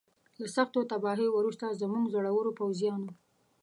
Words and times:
له 0.39 0.47
سختو 0.55 0.79
تباهیو 0.91 1.35
وروسته 1.37 1.77
زموږ 1.81 2.05
زړورو 2.15 2.51
پوځیانو. 2.59 3.09